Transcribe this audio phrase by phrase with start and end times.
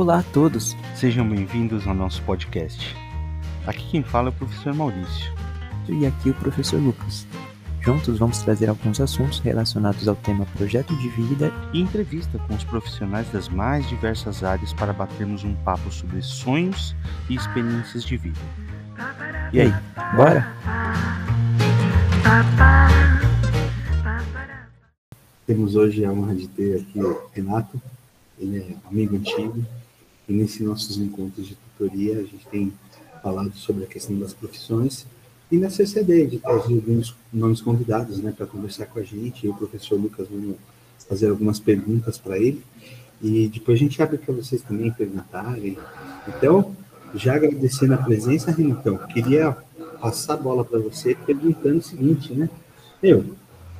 [0.00, 2.96] Olá a todos, sejam bem-vindos ao nosso podcast.
[3.66, 5.30] Aqui quem fala é o professor Maurício.
[5.90, 7.26] E aqui o professor Lucas.
[7.82, 12.64] Juntos vamos trazer alguns assuntos relacionados ao tema projeto de vida e entrevista com os
[12.64, 16.96] profissionais das mais diversas áreas para batermos um papo sobre sonhos
[17.28, 18.40] e experiências de vida.
[19.52, 19.74] E aí,
[20.16, 20.50] bora?
[25.46, 27.78] Temos hoje a honra de ter aqui o Renato,
[28.38, 29.62] ele é amigo antigo,
[30.30, 32.72] e nesses nossos encontros de tutoria a gente tem
[33.20, 35.04] falado sobre a questão das profissões
[35.50, 39.44] e necessidade de trazer alguns nomes convidados né, para conversar com a gente.
[39.44, 40.54] E o professor Lucas vamos
[41.08, 42.62] fazer algumas perguntas para ele.
[43.20, 45.76] E depois a gente abre para vocês também perguntarem.
[46.28, 46.76] Então,
[47.12, 49.56] já agradecendo a presença, Renatão, queria
[50.00, 52.48] passar a bola para você perguntando o seguinte, né?
[53.02, 53.34] Eu,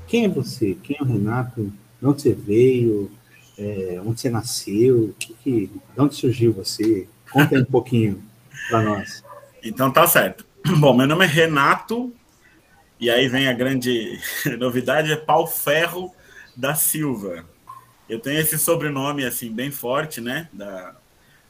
[0.08, 0.76] quem é você?
[0.82, 1.72] Quem é o Renato?
[2.00, 3.08] De onde você veio?
[3.60, 5.14] É, onde você nasceu?
[5.18, 7.06] Que, que, de onde surgiu você?
[7.30, 8.24] Conta um pouquinho
[8.70, 9.22] para nós.
[9.62, 10.46] Então tá certo.
[10.80, 12.10] Bom, meu nome é Renato,
[12.98, 14.18] e aí vem a grande
[14.58, 16.10] novidade, é Pau Ferro
[16.56, 17.44] da Silva.
[18.08, 20.48] Eu tenho esse sobrenome, assim, bem forte, né?
[20.54, 20.96] Da...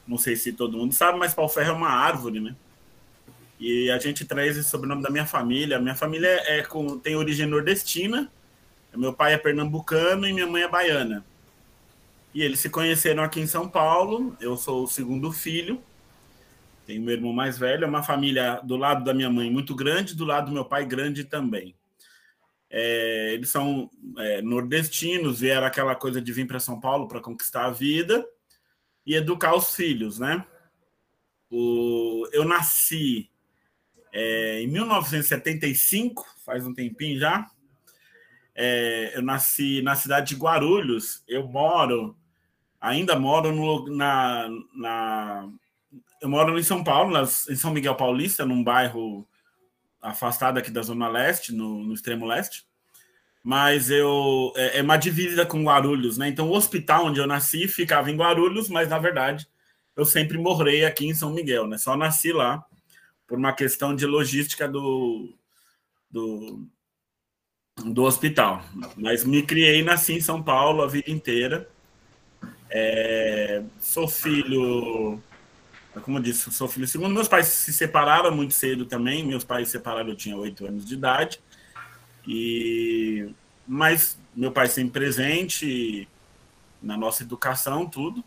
[0.04, 2.56] Não sei se todo mundo sabe, mas Pau Ferro é uma árvore, né?
[3.60, 5.78] E a gente traz esse sobrenome da minha família.
[5.78, 8.28] Minha família é com, tem origem nordestina,
[8.96, 11.24] meu pai é pernambucano e minha mãe é baiana.
[12.32, 15.82] E eles se conheceram aqui em São Paulo, eu sou o segundo filho,
[16.86, 20.14] tenho meu irmão mais velho, é uma família do lado da minha mãe muito grande,
[20.14, 21.74] do lado do meu pai grande também.
[22.70, 27.66] É, eles são é, nordestinos, vieram aquela coisa de vir para São Paulo para conquistar
[27.66, 28.24] a vida
[29.04, 30.44] e educar os filhos, né?
[31.50, 33.28] O, eu nasci
[34.12, 37.50] é, em 1975, faz um tempinho já.
[38.54, 41.24] É, eu nasci na cidade de Guarulhos.
[41.26, 42.16] Eu moro,
[42.80, 45.48] ainda moro no, na, na
[46.20, 49.26] eu moro em São Paulo, nas, em São Miguel Paulista, num bairro
[50.00, 52.64] afastado aqui da Zona Leste, no, no extremo leste.
[53.42, 56.28] Mas eu é, é, uma divisa com Guarulhos, né?
[56.28, 59.48] Então o hospital onde eu nasci ficava em Guarulhos, mas na verdade
[59.96, 61.78] eu sempre morei aqui em São Miguel, né?
[61.78, 62.64] Só nasci lá
[63.26, 65.32] por uma questão de logística do,
[66.10, 66.66] do,
[67.76, 68.62] do hospital.
[68.96, 71.68] Mas me criei nasci em São Paulo a vida inteira.
[72.70, 75.20] É, sou filho
[75.98, 77.12] como eu disse, sou filho segundo.
[77.12, 79.26] Meus pais se separaram muito cedo também.
[79.26, 81.40] Meus pais se separaram, eu tinha oito anos de idade.
[82.26, 83.28] E
[83.66, 86.08] mas meu pai sempre presente
[86.82, 88.22] na nossa educação, tudo.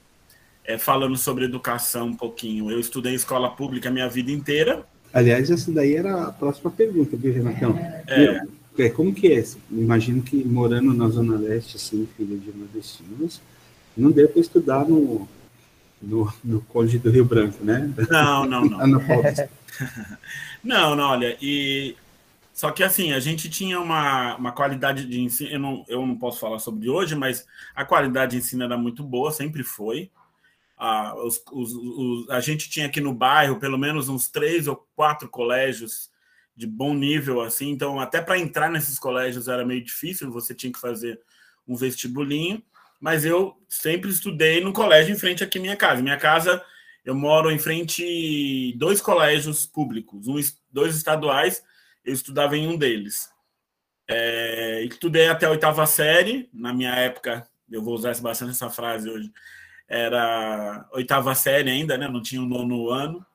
[0.65, 4.85] É, falando sobre educação um pouquinho, eu estudei escola pública a minha vida inteira.
[5.13, 7.77] Aliás, essa daí era a próxima pergunta, viu, Renatão?
[8.07, 8.41] É.
[8.77, 9.43] é como que é?
[9.69, 13.41] Imagino que morando na Zona Leste, assim, filho de nordestinos,
[13.95, 15.27] não deu para estudar no,
[16.01, 17.91] no, no Conde do Rio Branco, né?
[18.09, 19.01] Não, não, não.
[20.63, 21.95] não, não, olha, e
[22.53, 26.15] só que assim, a gente tinha uma, uma qualidade de ensino, eu não, eu não
[26.15, 30.11] posso falar sobre hoje, mas a qualidade de ensino era muito boa, sempre foi.
[30.77, 34.87] Ah, os, os, os, a gente tinha aqui no bairro pelo menos uns três ou
[34.95, 36.11] quatro colégios
[36.55, 40.71] de bom nível, assim, então até para entrar nesses colégios era meio difícil, você tinha
[40.71, 41.19] que fazer
[41.67, 42.61] um vestibulinho
[43.03, 46.01] mas eu sempre estudei no colégio em frente aqui à minha casa.
[46.01, 46.63] Minha casa,
[47.03, 50.39] eu moro em frente dois colégios públicos, um,
[50.71, 51.61] dois estaduais,
[52.05, 53.29] eu estudava em um deles.
[54.07, 59.09] É, estudei até a oitava série, na minha época, eu vou usar bastante essa frase
[59.09, 59.29] hoje,
[59.85, 62.07] era oitava série ainda, né?
[62.07, 63.25] Não tinha o nono ano.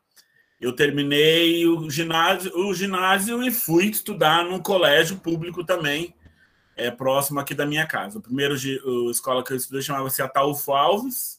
[0.59, 6.15] Eu terminei o ginásio, o ginásio e fui estudar num colégio público também,
[6.79, 8.19] é próximo aqui da minha casa.
[8.19, 11.39] O primeiro a escola que eu estudei chamava-se Ataúfo Alves.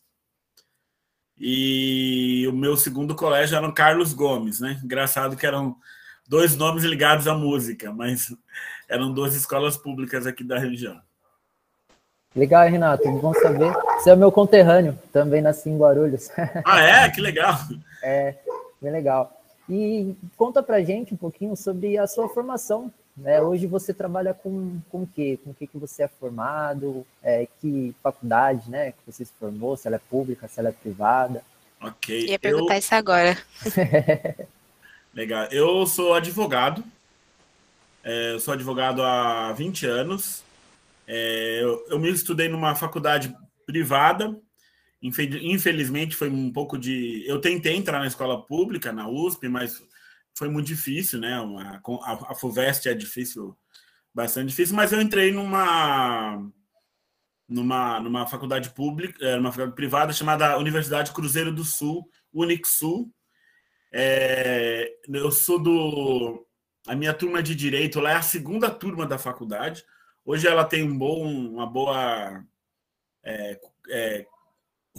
[1.37, 4.79] E o meu segundo colégio era o Carlos Gomes, né?
[4.83, 5.77] Engraçado que eram
[6.27, 8.35] dois nomes ligados à música, mas
[8.89, 10.99] eram duas escolas públicas aqui da região.
[12.35, 13.09] Legal, Renato.
[13.09, 13.73] Bom saber.
[13.97, 16.29] Você é meu conterrâneo, também nasci em Guarulhos.
[16.65, 17.09] Ah, é?
[17.09, 17.55] Que legal.
[18.03, 18.35] É,
[18.81, 19.41] bem legal.
[19.69, 23.41] E conta pra gente um pouquinho sobre a sua formação né?
[23.41, 25.39] Hoje você trabalha com, com o quê?
[25.43, 27.05] Com o que, que você é formado?
[27.21, 29.77] É, que faculdade né, que você se formou?
[29.77, 31.43] Se ela é pública, se ela é privada?
[31.81, 32.27] Ok.
[32.27, 32.79] Ia perguntar eu...
[32.79, 33.37] isso agora.
[35.13, 35.45] Legal.
[35.51, 36.83] Eu sou advogado.
[38.03, 40.43] É, eu sou advogado há 20 anos.
[41.07, 43.35] É, eu, eu me estudei numa faculdade
[43.65, 44.35] privada.
[45.01, 47.23] Infelizmente, foi um pouco de.
[47.25, 49.81] Eu tentei entrar na escola pública, na USP, mas
[50.39, 51.33] foi muito difícil, né?
[51.33, 53.57] A, a, a FUVEST é difícil,
[54.13, 56.41] bastante difícil, mas eu entrei numa
[57.47, 63.11] numa, numa faculdade pública, é, numa faculdade privada chamada Universidade Cruzeiro do Sul, Unixul.
[63.91, 66.45] É, eu sou do.
[66.87, 69.83] A minha turma de direito lá é a segunda turma da faculdade.
[70.23, 72.43] Hoje ela tem um bom, uma boa
[73.23, 73.59] é,
[73.89, 74.25] é,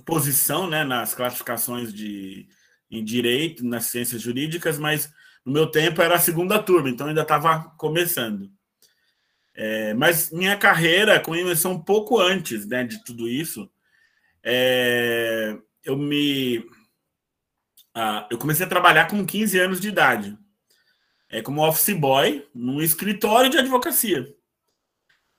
[0.05, 2.49] posição né, nas classificações de,
[2.91, 5.11] em direito, nas ciências jurídicas, mas
[5.45, 8.51] no meu tempo era a segunda turma, então ainda estava começando.
[9.55, 13.71] É, mas minha carreira começou um pouco antes né, de tudo isso.
[14.43, 16.65] É, eu me.
[17.95, 20.39] Ah, eu comecei a trabalhar com 15 anos de idade,
[21.29, 24.35] é, como office boy, num escritório de advocacia.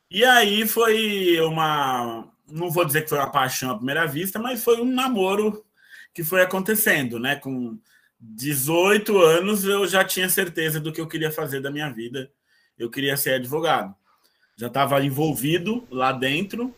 [0.09, 2.29] E aí foi uma.
[2.47, 5.65] Não vou dizer que foi uma paixão à primeira vista, mas foi um namoro
[6.13, 7.37] que foi acontecendo, né?
[7.37, 7.79] Com
[8.21, 12.31] 18 anos eu já tinha certeza do que eu queria fazer da minha vida.
[12.77, 13.95] Eu queria ser advogado.
[14.55, 16.73] Já estava envolvido lá dentro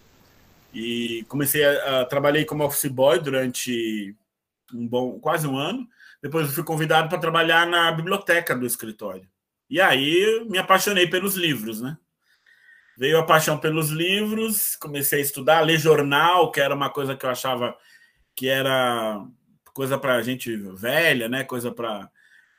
[0.73, 4.15] e comecei a, a trabalhei como office boy durante
[4.73, 5.85] um bom quase um ano.
[6.21, 9.27] Depois fui convidado para trabalhar na biblioteca do escritório.
[9.69, 11.97] E aí me apaixonei pelos livros, né?
[12.97, 17.17] Veio a paixão pelos livros, comecei a estudar, a ler jornal, que era uma coisa
[17.17, 17.75] que eu achava
[18.35, 19.25] que era
[19.73, 21.43] coisa para gente velha, né?
[21.43, 22.09] Coisa para.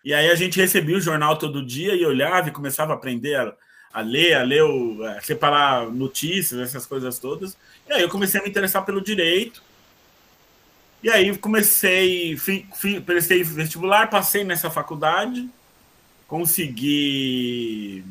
[0.05, 3.37] E aí a gente recebia o jornal todo dia e olhava e começava a aprender
[3.37, 3.55] a,
[3.93, 7.56] a ler, a ler, o, a separar notícias, essas coisas todas.
[7.88, 9.62] E aí eu comecei a me interessar pelo direito.
[11.02, 15.49] E aí comecei, fui, fui, prestei vestibular, passei nessa faculdade,
[16.26, 18.05] consegui.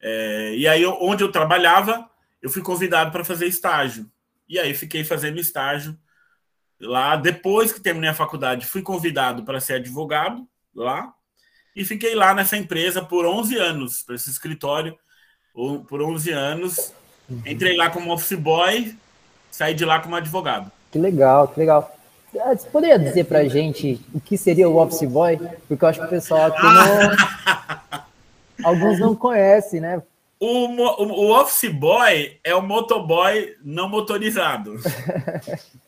[0.00, 2.08] É, e aí, onde eu trabalhava,
[2.42, 4.10] eu fui convidado para fazer estágio.
[4.48, 5.98] E aí fiquei fazendo estágio
[6.80, 7.16] lá.
[7.16, 11.12] Depois que terminei a faculdade, fui convidado para ser advogado lá
[11.74, 14.96] e fiquei lá nessa empresa por 11 anos, para esse escritório,
[15.88, 16.92] por 11 anos.
[17.28, 17.42] Uhum.
[17.44, 18.96] Entrei lá como office boy,
[19.50, 20.70] saí de lá como advogado.
[20.90, 21.92] Que legal, que legal.
[22.40, 25.38] Ah, você poderia dizer para a gente o que seria o office boy?
[25.68, 28.06] Porque eu acho que o pessoal aqui não...
[28.64, 30.02] Alguns não conhecem, né?
[30.40, 34.76] O, o, o office boy é o motoboy não motorizado.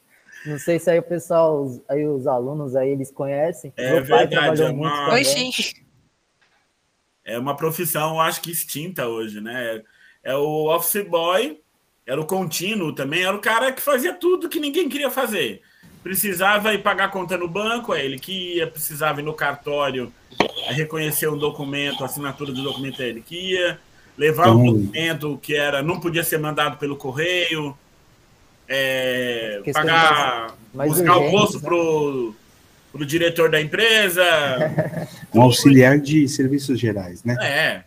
[0.48, 3.72] Não sei se aí o pessoal, aí os alunos aí eles conhecem.
[3.76, 5.18] É Meu pai verdade, é uma...
[7.24, 9.82] É uma profissão, acho que extinta hoje, né?
[10.24, 11.60] É o office boy,
[12.06, 15.60] era o contínuo também, era o cara que fazia tudo que ninguém queria fazer.
[16.02, 20.10] Precisava ir pagar conta no banco, é ele que ia, precisava ir no cartório
[20.70, 23.78] reconhecer um documento, a assinatura do documento é ele que ia,
[24.16, 27.76] levar um documento que era não podia ser mandado pelo correio,
[28.68, 31.62] é, pagar, mais buscar urgente, almoço né?
[31.62, 32.34] pro,
[32.92, 34.22] pro diretor da empresa.
[35.34, 37.36] Um auxiliar de serviços gerais, né?
[37.42, 37.84] É.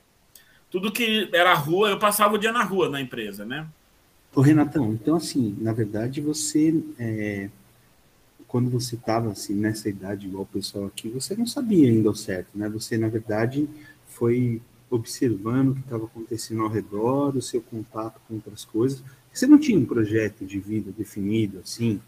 [0.70, 3.66] Tudo que era rua, eu passava o dia na rua na empresa, né?
[4.34, 7.50] Ô, Renatão, então assim, na verdade você, é,
[8.48, 12.16] quando você estava assim, nessa idade, igual o pessoal aqui, você não sabia ainda o
[12.16, 12.70] certo, né?
[12.70, 13.68] Você, na verdade,
[14.06, 19.02] foi observando o que estava acontecendo ao redor, o seu contato com outras coisas,
[19.32, 22.02] você não tinha um projeto de vida definido assim?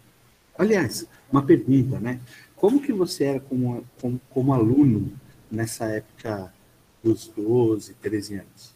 [0.58, 2.20] Aliás, uma pergunta, né?
[2.56, 6.54] Como que você era como, como, como aluno nessa época
[7.04, 8.76] dos 12, 13 anos?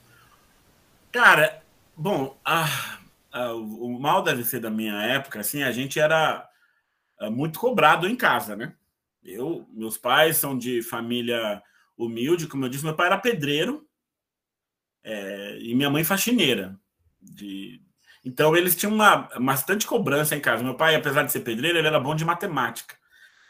[1.11, 1.63] Cara,
[1.95, 2.99] bom, a,
[3.31, 6.47] a, o mal deve ser da minha época, assim, a gente era
[7.19, 8.73] é, muito cobrado em casa, né?
[9.23, 11.61] Eu, meus pais são de família
[11.97, 13.87] humilde, como eu disse, meu pai era pedreiro
[15.03, 16.79] é, e minha mãe faxineira,
[17.21, 17.81] de,
[18.27, 20.61] então eles tinham uma bastante cobrança em casa.
[20.61, 22.93] Meu pai, apesar de ser pedreiro, ele era bom de matemática.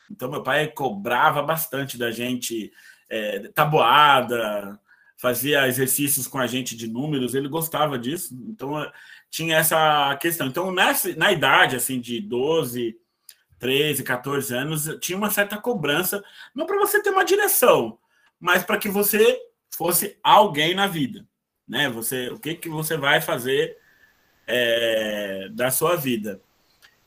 [0.09, 2.71] Então meu pai cobrava bastante da gente
[3.09, 4.79] é, tabuada,
[5.17, 8.37] fazia exercícios com a gente de números, ele gostava disso.
[8.47, 8.91] Então é,
[9.31, 10.45] tinha essa questão.
[10.45, 12.95] Então nessa, na idade assim de 12,
[13.57, 17.97] 13, 14 anos, tinha uma certa cobrança, não para você ter uma direção,
[18.39, 19.41] mas para que você
[19.71, 21.27] fosse alguém na vida,
[21.67, 21.89] né?
[21.89, 23.75] Você, o que que você vai fazer
[24.47, 26.41] é, da sua vida.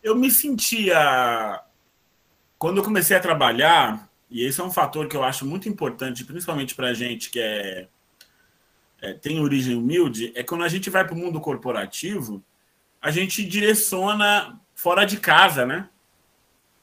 [0.02, 1.62] Eu me sentia.
[2.58, 6.24] Quando eu comecei a trabalhar, e esse é um fator que eu acho muito importante,
[6.24, 7.88] principalmente para a gente que é,
[9.00, 12.42] é, tem origem humilde, é quando a gente vai para o mundo corporativo,
[13.00, 15.88] a gente direciona fora de casa, né?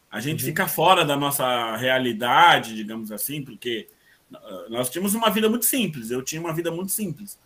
[0.10, 0.48] A gente uhum.
[0.48, 3.88] fica fora da nossa realidade, digamos assim, porque
[4.70, 6.10] nós tínhamos uma vida muito simples.
[6.10, 7.38] Eu tinha uma vida muito simples.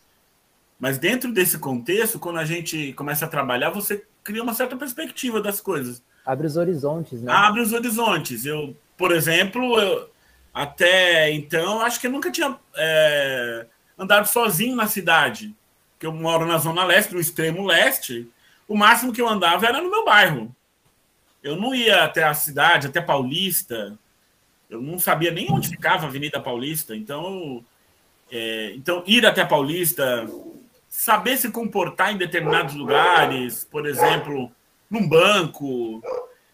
[0.82, 5.40] Mas dentro desse contexto, quando a gente começa a trabalhar, você cria uma certa perspectiva
[5.40, 6.02] das coisas.
[6.26, 7.32] Abre os horizontes, né?
[7.32, 8.48] Abre os horizontes.
[8.48, 10.10] Eu, por exemplo, eu,
[10.52, 15.56] até então, acho que eu nunca tinha é, andado sozinho na cidade.
[16.00, 18.28] Que eu moro na zona leste, no extremo leste.
[18.68, 20.54] o máximo que eu andava era no meu bairro.
[21.44, 24.00] Eu não ia até a cidade, até Paulista.
[24.68, 26.96] Eu não sabia nem onde ficava a Avenida Paulista.
[26.96, 27.64] Então,
[28.32, 30.28] é, então ir até Paulista,
[30.92, 34.52] saber se comportar em determinados lugares, por exemplo,
[34.90, 36.04] num banco,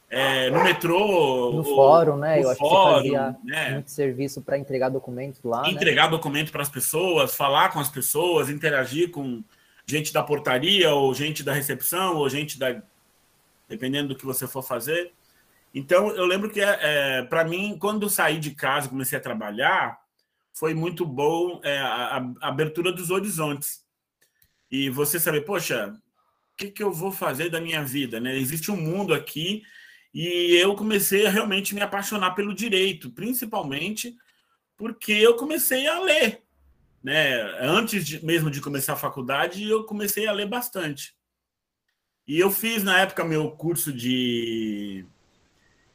[0.08, 1.52] é, no metrô.
[1.54, 2.44] No fórum, né?
[2.44, 3.72] Eu acho fórum, que você fazia né?
[3.72, 5.64] muito serviço para entregar documentos lá.
[5.64, 5.72] Né?
[5.72, 6.12] Entregar né?
[6.12, 9.44] documento para as pessoas, falar com as pessoas, interagir com
[9.88, 12.80] gente da portaria, ou gente da recepção, ou gente da.
[13.68, 15.14] dependendo do que você for fazer.
[15.74, 20.00] Então, eu lembro que, é, para mim, quando eu saí de casa comecei a trabalhar,
[20.54, 23.87] foi muito bom é, a, a abertura dos horizontes.
[24.70, 28.20] E você saber, poxa, o que, que eu vou fazer da minha vida?
[28.20, 28.38] Né?
[28.38, 29.64] Existe um mundo aqui
[30.14, 34.16] e eu comecei a realmente me apaixonar pelo direito, principalmente
[34.76, 36.42] porque eu comecei a ler.
[37.04, 37.40] Né?
[37.62, 41.16] Antes de, mesmo de começar a faculdade, eu comecei a ler bastante.
[42.28, 45.06] E eu fiz, na época, meu curso de,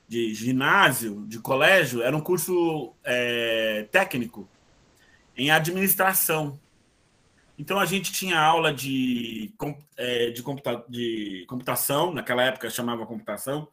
[0.09, 4.49] de ginásio, de colégio, era um curso é, técnico
[5.37, 6.59] em administração.
[7.59, 9.53] Então a gente tinha aula de,
[9.97, 13.69] é, de, computa, de computação, naquela época chamava computação,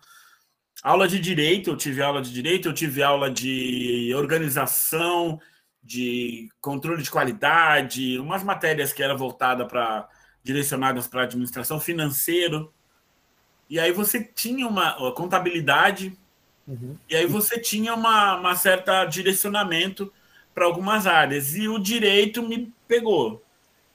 [0.83, 5.39] aula de direito, eu tive aula de direito, eu tive aula de organização,
[5.81, 10.07] de controle de qualidade, umas matérias que eram voltadas para
[10.43, 12.73] direcionadas para administração financeiro.
[13.69, 16.17] E aí você tinha uma contabilidade,
[16.67, 16.97] uhum.
[17.09, 20.11] e aí você tinha uma, uma certa direcionamento
[20.53, 21.55] para algumas áreas.
[21.55, 23.43] E o direito me pegou.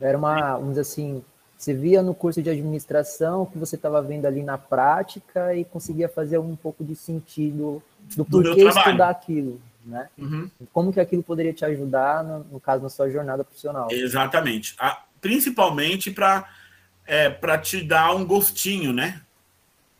[0.08, 1.22] Era uma, vamos dizer assim,
[1.56, 6.08] você via no curso de administração que você estava vendo ali na prática e conseguia
[6.08, 7.82] fazer um pouco de sentido
[8.14, 10.08] do, do porquê estudar aquilo, né?
[10.18, 10.50] Uhum.
[10.72, 13.88] Como que aquilo poderia te ajudar, no, no caso, na sua jornada profissional.
[13.90, 14.74] Exatamente.
[14.78, 16.48] A, principalmente para
[17.06, 19.22] é, para te dar um gostinho, né?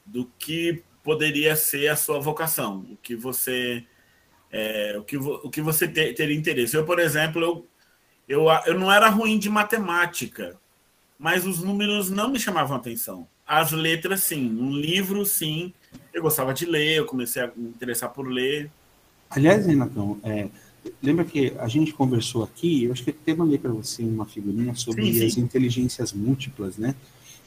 [0.04, 3.84] Do que poderia ser a sua vocação, o que você
[4.50, 6.76] é, o, que, o que você ter, teria interesse.
[6.76, 7.66] Eu, por exemplo, eu,
[8.28, 10.57] eu, eu não era ruim de matemática,
[11.19, 13.26] mas os números não me chamavam atenção.
[13.47, 14.57] As letras, sim.
[14.59, 15.73] Um livro, sim.
[16.12, 18.71] Eu gostava de ler, eu comecei a me interessar por ler.
[19.31, 20.49] Aliás, Renatão, é,
[21.02, 24.75] lembra que a gente conversou aqui, eu acho que até mandei para você uma figurinha
[24.75, 25.26] sobre sim, sim.
[25.26, 26.95] as inteligências múltiplas, né?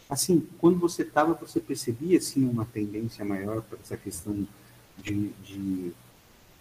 [0.10, 4.48] Assim, quando você estava, você percebia assim, uma tendência maior para essa questão
[4.98, 5.92] de, de,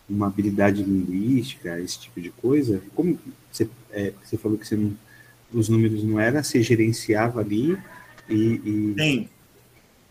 [0.08, 2.82] uma habilidade linguística, esse tipo de coisa?
[2.94, 3.18] Como
[3.50, 4.96] você, é, você falou que você não
[5.52, 7.78] os números não era, você gerenciava ali
[8.28, 9.28] e, e,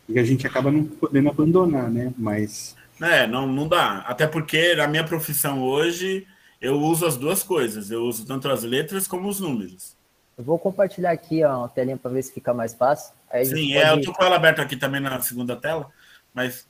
[0.10, 2.14] e, a gente acaba não podendo abandonar, né?
[2.18, 2.76] Mas.
[3.02, 4.00] É, não, não dá.
[4.08, 6.26] Até porque na minha profissão hoje
[6.62, 7.92] eu uso as duas coisas.
[7.92, 9.96] Eu uso tanto as letras como os números.
[10.38, 13.14] Eu vou compartilhar aqui ó, a telinha para ver se fica mais fácil.
[13.44, 15.90] Sim, é, eu tô com ela aberta aqui também na segunda tela,
[16.34, 16.66] mas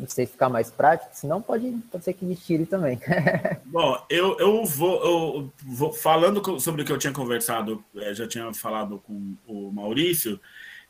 [0.00, 2.98] não sei ficar mais prático, senão pode, pode ser que me tire também.
[3.66, 8.26] Bom, eu, eu, vou, eu vou falando sobre o que eu tinha conversado, é, já
[8.26, 10.40] tinha falado com o Maurício,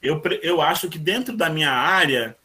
[0.03, 2.37] eu, eu acho que dentro da minha área,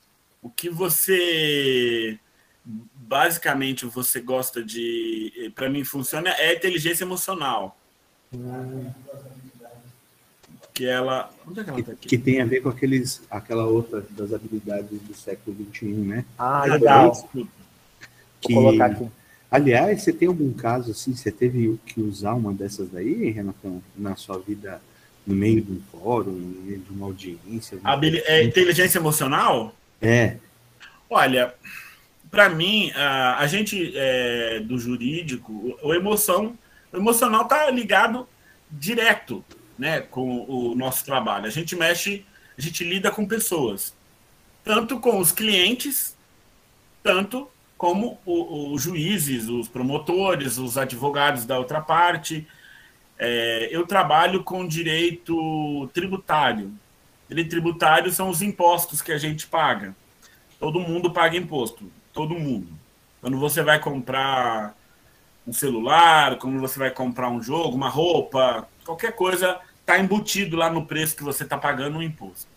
[0.42, 2.18] o que você
[2.66, 7.76] basicamente você gosta de, para mim funciona é inteligência emocional.
[8.34, 8.92] Hum
[10.80, 11.30] que ela.
[11.46, 12.08] Onde é que ela tá aqui?
[12.08, 16.26] Que tem a ver com aqueles, aquela outra das habilidades do século XXI, né?
[16.38, 17.12] Ah, legal.
[18.40, 19.06] Que, Vou colocar aqui.
[19.52, 24.16] Aliás, você tem algum caso assim, você teve que usar uma dessas daí, Renatão, na
[24.16, 24.82] sua vida,
[25.28, 27.78] no meio de um fórum, no meio de uma audiência?
[28.26, 29.76] é, inteligência emocional?
[30.02, 30.38] É.
[31.10, 31.54] Olha,
[32.32, 36.58] para mim, a, a gente é, do jurídico, o emoção,
[36.94, 38.26] o emocional tá ligado
[38.72, 39.44] direto
[39.80, 41.46] né, com o nosso trabalho.
[41.46, 42.26] A gente mexe,
[42.58, 43.96] a gente lida com pessoas,
[44.64, 46.18] tanto com os clientes,
[47.02, 52.46] tanto como os juízes, os promotores, os advogados da outra parte.
[53.18, 56.74] É, eu trabalho com direito tributário.
[57.30, 59.96] Direito tributário são os impostos que a gente paga.
[60.60, 62.68] Todo mundo paga imposto, todo mundo.
[63.22, 64.76] Quando você vai comprar
[65.48, 69.58] um celular, quando você vai comprar um jogo, uma roupa, qualquer coisa,
[69.90, 72.48] está embutido lá no preço que você está pagando o imposto.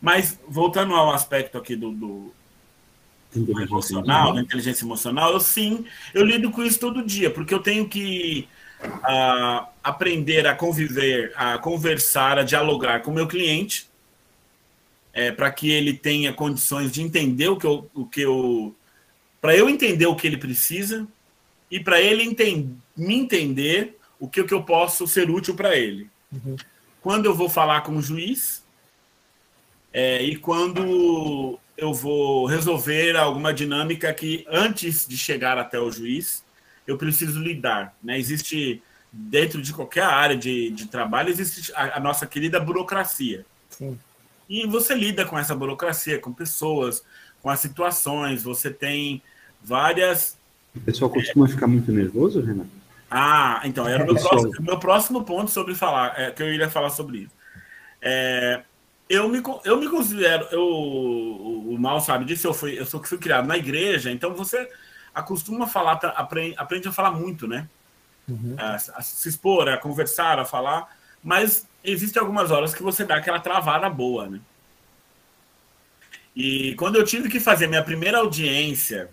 [0.00, 2.34] Mas, voltando ao aspecto aqui do, do,
[3.34, 7.58] do emocional, da inteligência emocional, eu sim, eu lido com isso todo dia, porque eu
[7.58, 8.48] tenho que
[8.84, 13.88] uh, aprender a conviver, a conversar, a dialogar com o meu cliente,
[15.12, 17.90] é, para que ele tenha condições de entender o que eu.
[17.94, 18.74] O que eu
[19.40, 21.06] para eu entender o que ele precisa
[21.70, 25.76] e para ele enten me entender o que, o que eu posso ser útil para
[25.76, 26.08] ele.
[26.34, 26.56] Uhum.
[27.00, 28.64] Quando eu vou falar com o juiz,
[29.92, 36.44] é, e quando eu vou resolver alguma dinâmica que, antes de chegar até o juiz,
[36.86, 37.94] eu preciso lidar.
[38.02, 38.18] Né?
[38.18, 43.44] Existe, dentro de qualquer área de, de trabalho, existe a, a nossa querida burocracia.
[43.70, 43.98] Sim.
[44.48, 47.02] E você lida com essa burocracia, com pessoas,
[47.42, 49.22] com as situações, você tem
[49.62, 50.36] várias.
[50.74, 51.48] O pessoal costuma é...
[51.48, 52.83] ficar muito nervoso, Renato?
[53.16, 56.68] Ah, então, era o meu, próximo, meu próximo ponto sobre falar, é, que eu iria
[56.68, 57.34] falar sobre isso.
[58.02, 58.60] É,
[59.08, 63.00] eu, me, eu me considero, eu, o, o Mal sabe disso, eu fui, eu sou,
[63.04, 64.68] fui criado na igreja, então você
[65.14, 67.68] acostuma falar, aprende, aprende a falar muito, né?
[68.28, 68.56] Uhum.
[68.58, 73.14] A, a, se expor, a conversar, a falar, mas existem algumas horas que você dá
[73.14, 74.40] aquela travada boa, né?
[76.34, 79.08] E quando eu tive que fazer minha primeira audiência,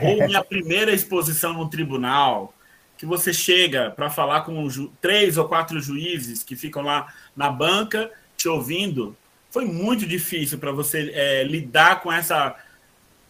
[0.00, 2.52] ou minha primeira exposição no tribunal,
[2.96, 4.66] que você chega para falar com
[5.00, 9.16] três ou quatro juízes que ficam lá na banca te ouvindo,
[9.50, 12.56] foi muito difícil para você é, lidar com essa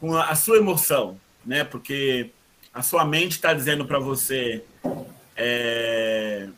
[0.01, 1.65] com a, sua emoção, né?
[1.65, 2.31] Porque
[2.73, 4.63] a sua mente está dizendo para você,
[5.35, 6.49] é,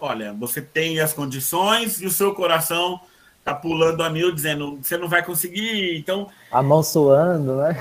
[0.00, 3.00] olha, você tem as condições e o seu coração
[3.44, 7.76] tá pulando a mil, dizendo você não vai conseguir, então a mão suando, né?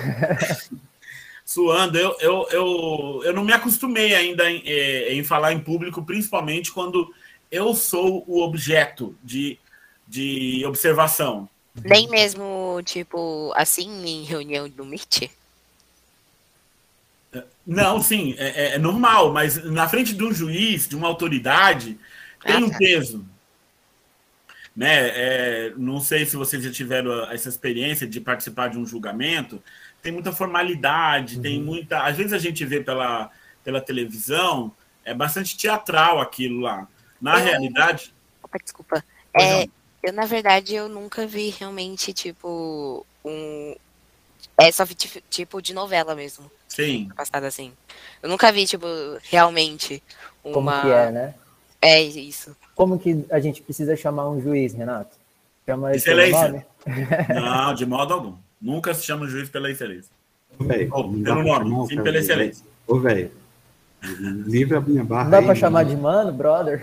[1.50, 1.98] suando.
[1.98, 6.72] Eu, eu, eu, eu não me acostumei ainda em, é, em falar em público, principalmente
[6.72, 7.12] quando
[7.52, 9.58] eu sou o objeto de,
[10.08, 11.50] de observação.
[11.84, 15.32] Nem mesmo, tipo, assim, em reunião do Meet?
[17.66, 21.98] Não, sim, é, é, normal, mas na frente de um juiz, de uma autoridade,
[22.44, 22.78] tem ah, um tá.
[22.78, 23.26] peso.
[24.76, 25.10] Né?
[25.10, 29.62] É, não sei se vocês já tiveram essa experiência de participar de um julgamento,
[30.02, 31.42] tem muita formalidade, uhum.
[31.42, 32.04] tem muita.
[32.04, 33.30] Às vezes a gente vê pela,
[33.64, 34.72] pela televisão,
[35.04, 36.88] é bastante teatral aquilo lá.
[37.22, 37.46] Na eu...
[37.46, 38.14] realidade.
[38.44, 39.04] Opa, desculpa.
[39.34, 39.68] É,
[40.02, 43.76] eu, na verdade, eu nunca vi realmente, tipo, um.
[44.58, 46.50] É só vi, tipo de novela mesmo.
[46.68, 47.10] Sim.
[47.16, 47.74] Passada assim.
[48.22, 48.86] Eu nunca vi, tipo,
[49.24, 50.02] realmente
[50.44, 50.54] uma.
[50.54, 51.36] Como que é, né?
[51.82, 52.56] É isso.
[52.76, 55.18] Como que a gente precisa chamar um juiz, Renato?
[55.66, 56.66] Chama Excelência.
[57.30, 58.36] Não, de modo algum.
[58.62, 60.12] Nunca se chama juiz pela excelência.
[60.60, 62.66] Véio, oh, pelo nome, sim pela excelência.
[62.86, 63.32] Ô, velho,
[64.46, 65.24] livre a minha barra.
[65.26, 66.82] Não dá para chamar de mano, brother?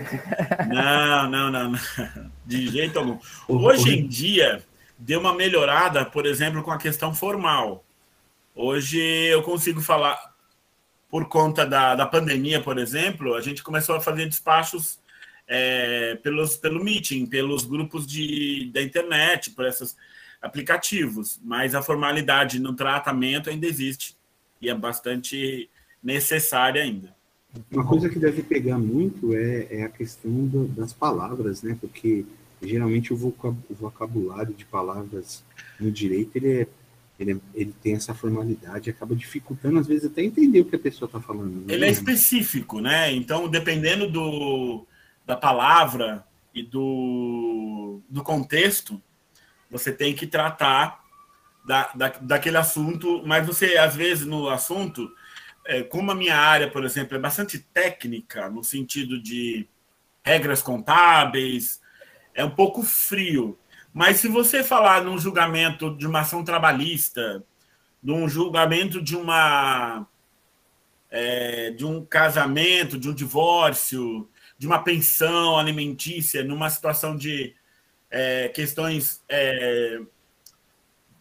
[0.67, 1.79] Não, não, não, não.
[2.45, 3.19] De jeito algum.
[3.47, 4.63] Hoje em dia,
[4.97, 7.83] deu uma melhorada, por exemplo, com a questão formal.
[8.55, 10.17] Hoje eu consigo falar,
[11.09, 14.97] por conta da, da pandemia, por exemplo, a gente começou a fazer despachos
[15.47, 19.95] é, pelos, pelo meeting, pelos grupos de, da internet, por essas
[20.41, 24.15] aplicativos, mas a formalidade no tratamento ainda existe
[24.61, 25.69] e é bastante
[26.01, 27.15] necessária ainda.
[27.71, 31.77] Uma coisa que deve pegar muito é, é a questão do, das palavras, né?
[31.79, 32.25] Porque
[32.61, 33.33] geralmente o
[33.69, 35.43] vocabulário de palavras
[35.79, 36.67] no direito ele, é,
[37.19, 40.79] ele, é, ele tem essa formalidade, acaba dificultando às vezes até entender o que a
[40.79, 41.65] pessoa está falando.
[41.65, 41.73] Né?
[41.73, 43.11] Ele é específico, né?
[43.11, 44.85] Então, dependendo do,
[45.25, 49.01] da palavra e do, do contexto,
[49.69, 51.03] você tem que tratar
[51.65, 55.11] da, da, daquele assunto, mas você, às vezes, no assunto,
[55.65, 59.67] é, como a minha área, por exemplo, é bastante técnica, no sentido de
[60.23, 61.81] regras contábeis,
[62.33, 63.57] é um pouco frio.
[63.93, 67.43] Mas se você falar num julgamento de uma ação trabalhista,
[68.01, 70.07] num julgamento de uma
[71.09, 77.55] é, de um casamento, de um divórcio, de uma pensão alimentícia, numa situação de
[78.09, 79.99] é, questões é,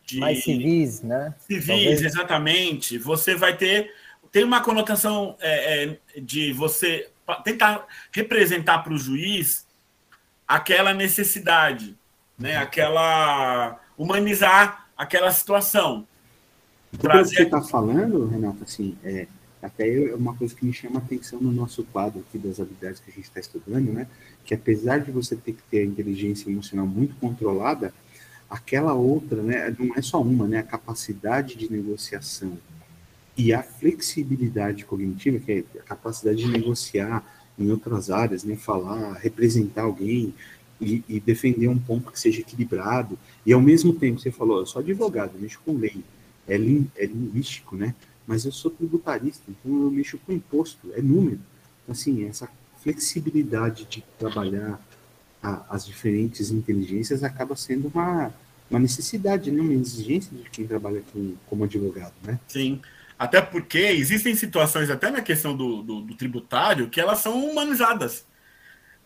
[0.05, 1.35] de mais civis, né?
[1.46, 2.03] Civis, Talvez.
[2.03, 2.99] exatamente.
[2.99, 3.92] Você vai ter
[4.33, 7.09] tem uma conotação é, é de você
[7.42, 9.66] tentar representar para o juiz
[10.46, 11.96] aquela necessidade,
[12.38, 12.57] né?
[12.57, 16.07] Aquela humanizar aquela situação.
[16.92, 19.27] O que você está falando, Renato, assim, é,
[19.66, 23.00] até é uma coisa que me chama a atenção no nosso quadro aqui das habilidades
[23.00, 24.07] que a gente está estudando, né?
[24.44, 27.92] Que apesar de você ter que ter a inteligência emocional muito controlada,
[28.48, 29.74] aquela outra, né?
[29.79, 30.59] Não é só uma, né?
[30.59, 32.57] A capacidade de negociação
[33.37, 37.24] e a flexibilidade cognitiva, que é a capacidade de negociar
[37.59, 38.57] em outras áreas, né?
[38.57, 40.33] Falar, representar alguém
[40.81, 43.18] e, e defender um ponto que seja equilibrado.
[43.44, 46.05] E ao mesmo tempo, você falou, eu sou advogado, mexo com lei,
[46.46, 47.94] é, lin, é linguístico, né?
[48.26, 51.40] Mas eu sou tributarista, então eu mexo com imposto, é número.
[51.82, 52.48] Então, assim, essa
[52.82, 54.80] flexibilidade de trabalhar
[55.42, 58.32] a, as diferentes inteligências acaba sendo uma,
[58.70, 59.60] uma necessidade, né?
[59.60, 62.38] uma exigência de quem trabalha com, como advogado, né?
[62.48, 62.80] Sim,
[63.18, 68.24] até porque existem situações, até na questão do, do, do tributário, que elas são humanizadas.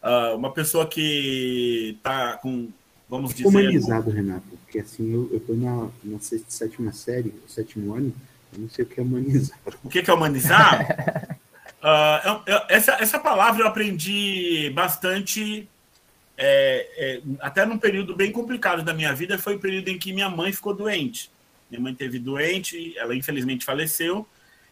[0.02, 2.70] Uh, uma pessoa que está com
[3.08, 3.48] vamos dizer.
[3.48, 8.14] Humanizado, Renato, porque assim, eu estou na, na sétima série, sétimo ano,
[8.56, 9.58] não sei o que é humanizar.
[9.82, 11.38] O que é humanizar?
[11.82, 15.68] uh, eu, eu, essa, essa palavra eu aprendi bastante,
[16.36, 20.12] é, é, até num período bem complicado da minha vida, foi o período em que
[20.12, 21.30] minha mãe ficou doente.
[21.70, 24.26] Minha mãe teve doente, ela infelizmente faleceu,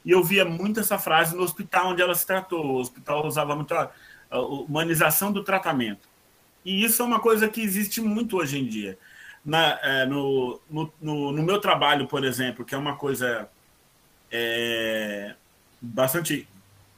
[0.05, 2.65] e eu via muito essa frase no hospital onde ela se tratou.
[2.65, 3.91] O hospital usava muito a,
[4.31, 6.09] a humanização do tratamento.
[6.65, 8.99] E isso é uma coisa que existe muito hoje em dia.
[9.45, 13.49] Na, é, no, no, no, no, meu trabalho, por exemplo, que é uma coisa
[14.31, 15.35] é,
[15.81, 16.47] bastante,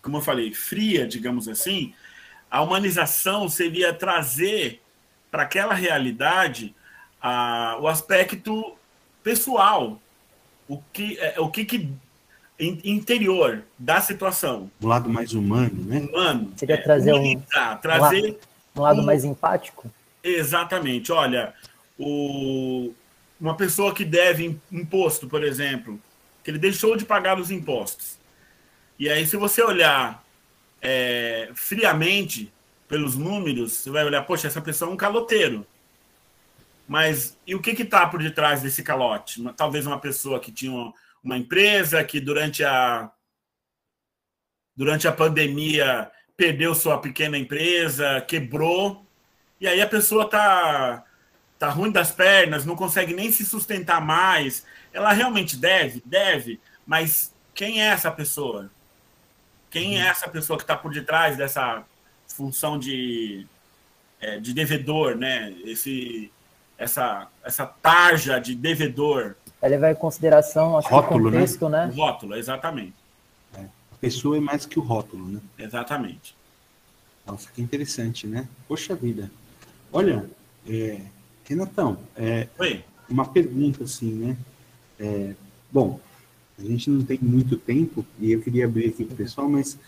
[0.02, 1.94] como eu falei, fria, digamos assim,
[2.50, 4.80] a humanização seria trazer
[5.30, 6.74] para aquela realidade
[7.22, 8.76] a, o aspecto
[9.22, 10.00] pessoal,
[10.68, 11.88] o que, é, o que, que
[12.58, 14.70] interior da situação.
[14.80, 16.00] O lado mais humano, né?
[16.00, 16.52] Humano.
[16.56, 17.40] Seria é, trazer um,
[17.80, 18.38] trazer
[18.76, 19.90] um, lado um, mais empático.
[20.22, 21.10] Exatamente.
[21.10, 21.54] Olha,
[21.98, 22.92] o,
[23.40, 25.98] uma pessoa que deve imposto, por exemplo,
[26.50, 28.18] que ele deixou de pagar os impostos.
[28.98, 30.24] E aí, se você olhar
[30.82, 32.52] é, friamente
[32.88, 35.64] pelos números, você vai olhar, poxa, essa pessoa é um caloteiro.
[36.88, 39.42] Mas e o que está por detrás desse calote?
[39.56, 43.10] Talvez uma pessoa que tinha uma empresa que durante a
[44.74, 49.06] durante a pandemia perdeu sua pequena empresa, quebrou,
[49.60, 51.04] e aí a pessoa tá
[51.58, 54.64] tá ruim das pernas, não consegue nem se sustentar mais.
[54.92, 58.70] Ela realmente deve, deve, mas quem é essa pessoa?
[59.70, 61.84] Quem é essa pessoa que está por detrás dessa
[62.26, 63.46] função de,
[64.20, 65.54] é, de devedor, né?
[65.64, 66.30] Esse,
[66.76, 71.38] essa, essa tarja de devedor ela levar em consideração acho rótulo, o né?
[71.38, 71.86] contexto, né?
[71.86, 71.92] né?
[71.92, 72.94] O rótulo, exatamente.
[73.54, 73.60] É.
[73.60, 75.40] A pessoa é mais que o rótulo, né?
[75.58, 76.34] Exatamente.
[77.26, 78.48] Nossa, que interessante, né?
[78.66, 79.30] Poxa vida.
[79.92, 80.28] Olha,
[80.66, 81.00] é,
[81.44, 82.82] Renatão, é, Oi.
[83.08, 84.36] uma pergunta assim, né?
[85.00, 85.34] É,
[85.72, 85.98] bom,
[86.58, 89.78] a gente não tem muito tempo e eu queria abrir aqui para o pessoal, mas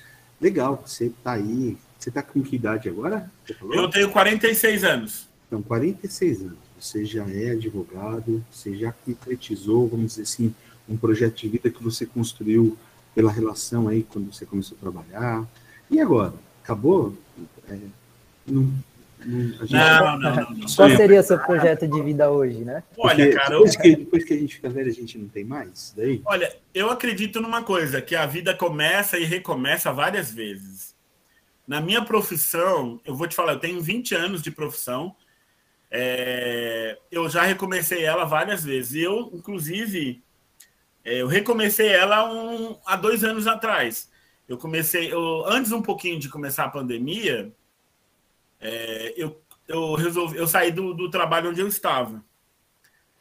[0.40, 1.77] legal, você está aí.
[1.98, 3.31] Você está com que idade agora?
[3.72, 5.29] Eu tenho 46 anos.
[5.46, 10.53] Então, 46 anos você já é advogado, você já concretizou, vamos dizer assim,
[10.88, 12.77] um projeto de vida que você construiu
[13.14, 15.46] pela relação aí quando você começou a trabalhar.
[15.88, 16.35] E agora?
[16.62, 17.16] Acabou?
[17.68, 17.79] É,
[18.46, 18.72] não,
[19.25, 22.83] não, não, não, não, Qual seria seu projeto de vida hoje, né?
[22.97, 23.81] Olha, Porque cara, depois, eu...
[23.81, 25.93] que, depois que a gente fica velho, a gente não tem mais?
[25.97, 26.21] Daí?
[26.25, 30.95] Olha, eu acredito numa coisa, que a vida começa e recomeça várias vezes.
[31.67, 35.15] Na minha profissão, eu vou te falar, eu tenho 20 anos de profissão,
[35.91, 39.03] é, eu já recomecei ela várias vezes.
[39.03, 40.23] Eu, inclusive,
[41.05, 44.11] é, eu recomecei ela um, há dois anos atrás.
[44.49, 47.53] Eu comecei, eu, antes um pouquinho de começar a pandemia,
[48.62, 52.25] é, eu, eu resolvi, eu saí do, do trabalho onde eu estava.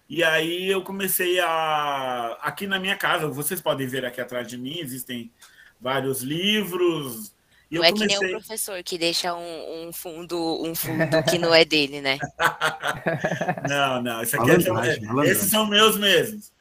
[0.08, 2.38] E aí eu comecei a.
[2.42, 5.32] Aqui na minha casa, vocês podem ver aqui atrás de mim, existem
[5.80, 7.34] vários livros,
[7.72, 8.18] e não é comecei...
[8.18, 12.02] que nem o professor que deixa um, um, fundo um fundo que não é dele,
[12.02, 12.20] né?
[13.68, 14.22] não, não.
[14.22, 16.52] Isso aqui é, esses são meus mesmos.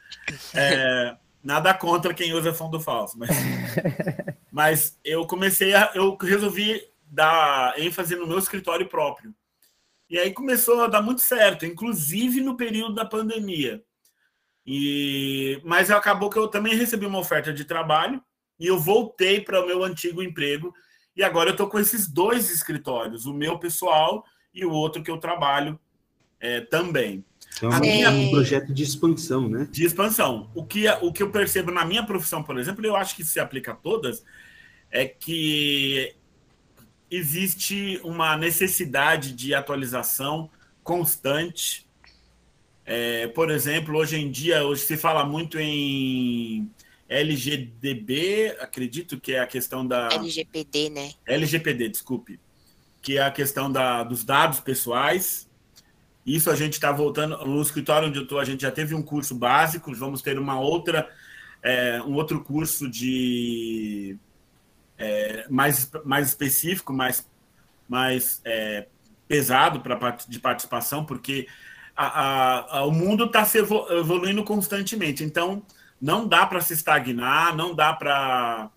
[0.54, 3.30] É, nada contra quem usa fundo falso, mas,
[4.52, 5.90] mas eu comecei a.
[5.96, 6.80] Eu resolvi
[7.10, 9.34] dar ênfase no meu escritório próprio.
[10.08, 13.82] E aí começou a dar muito certo, inclusive no período da pandemia.
[14.66, 18.22] E, mas acabou que eu também recebi uma oferta de trabalho
[18.58, 20.72] e eu voltei para o meu antigo emprego
[21.16, 25.10] e agora eu estou com esses dois escritórios, o meu pessoal e o outro que
[25.10, 25.78] eu trabalho
[26.38, 27.24] é, também.
[27.56, 28.10] Então, é minha...
[28.10, 29.68] um projeto de expansão, né?
[29.70, 30.50] De expansão.
[30.54, 33.40] O que, o que eu percebo na minha profissão, por exemplo, eu acho que se
[33.40, 34.24] aplica a todas,
[34.90, 36.14] é que
[37.10, 40.48] existe uma necessidade de atualização
[40.82, 41.86] constante.
[42.86, 46.70] É, por exemplo, hoje em dia, hoje se fala muito em
[47.08, 50.08] LGDB, acredito que é a questão da.
[50.12, 51.12] LGPD, né?
[51.26, 52.38] LGPD, desculpe.
[53.02, 55.48] Que é a questão da, dos dados pessoais.
[56.24, 57.44] Isso a gente está voltando.
[57.44, 60.60] No escritório onde eu estou, a gente já teve um curso básico, vamos ter uma
[60.60, 61.08] outra,
[61.62, 64.16] é, um outro curso de
[65.00, 67.26] é, mais, mais específico, mais,
[67.88, 68.86] mais é,
[69.26, 71.48] pesado para de participação, porque
[71.96, 75.24] a, a, a, o mundo está se evoluindo constantemente.
[75.24, 75.62] Então,
[76.00, 78.70] não dá para se estagnar, não dá para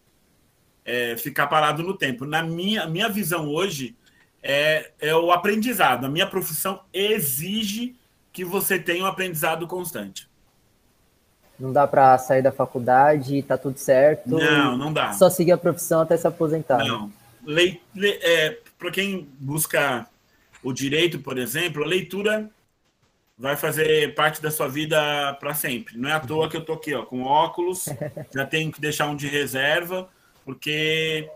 [0.86, 2.26] é, ficar parado no tempo.
[2.26, 3.96] Na minha, minha visão hoje
[4.42, 6.06] é, é o aprendizado.
[6.06, 7.96] A minha profissão exige
[8.32, 10.30] que você tenha um aprendizado constante.
[11.60, 14.30] Não dá para sair da faculdade e tá tudo certo.
[14.30, 15.14] Não, não dá.
[15.14, 16.80] Só seguir a profissão até se aposentar.
[16.80, 17.12] Não.
[17.46, 20.08] Le, le, é, para quem busca
[20.64, 22.50] o direito, por exemplo, a leitura
[23.38, 25.98] vai fazer parte da sua vida para sempre.
[25.98, 27.86] Não é à toa que eu tô aqui, ó, com óculos,
[28.34, 30.08] já tenho que deixar um de reserva,
[30.46, 31.30] porque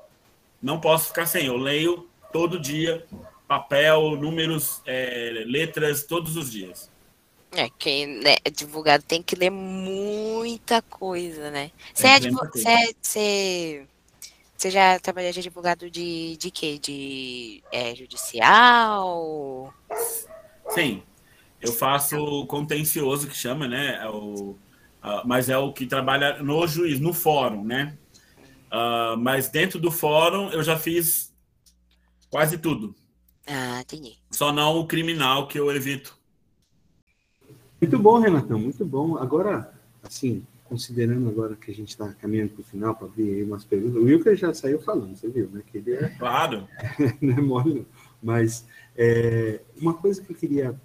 [0.62, 1.48] não posso ficar sem.
[1.48, 3.06] Eu leio todo dia,
[3.48, 6.90] papel, números, é, letras, todos os dias.
[7.52, 11.72] É, quem né, advogado tem que ler muita coisa, né?
[11.94, 13.88] Você, é, advogado, é, você,
[14.56, 16.78] você, já trabalhou de advogado de, de quê?
[16.78, 19.74] De é, judicial?
[20.70, 21.02] Sim,
[21.62, 24.00] eu faço contencioso, que chama, né?
[24.04, 24.58] É o, uh,
[25.26, 27.98] mas é o que trabalha no juiz, no fórum, né?
[28.68, 31.34] Uh, mas dentro do fórum eu já fiz
[32.30, 32.94] quase tudo.
[33.48, 34.18] Ah, entendi.
[34.30, 36.17] Só não o criminal, que eu evito.
[37.80, 39.18] Muito bom, Renatão, muito bom.
[39.18, 43.44] Agora, assim, considerando agora que a gente está caminhando para o final para ver aí
[43.44, 45.62] umas perguntas, o Wilker já saiu falando, você viu, né?
[45.66, 46.10] Que ele é.
[46.18, 46.68] Claro.
[47.22, 47.86] não é mole, não.
[48.22, 50.76] Mas é, uma coisa que eu queria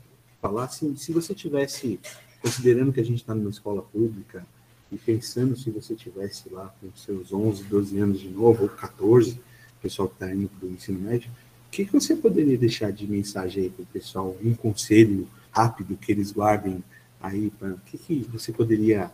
[0.41, 1.99] falar, assim, se você tivesse,
[2.41, 4.47] considerando que a gente está numa escola pública,
[4.91, 9.41] e pensando se você tivesse lá com seus 11, 12 anos de novo, ou 14,
[9.81, 13.07] pessoal que está indo para o ensino médio, o que, que você poderia deixar de
[13.11, 14.37] mensagem aí para o pessoal?
[14.45, 16.83] Um conselho rápido que eles guardem
[17.21, 17.51] aí?
[17.51, 19.11] Pra, o que, que você poderia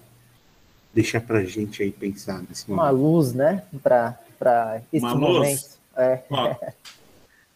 [0.95, 2.83] deixar para a gente aí pensar nesse momento?
[2.83, 3.65] Uma luz, né?
[3.83, 5.51] Para esse Uma momento.
[5.51, 5.79] Luz?
[5.97, 6.23] É.
[6.31, 6.57] Ó,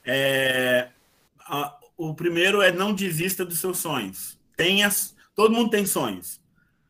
[0.04, 0.88] é,
[1.40, 4.36] a, o primeiro é não desista dos seus sonhos.
[4.56, 4.90] Tenha,
[5.34, 6.40] todo mundo tem sonhos.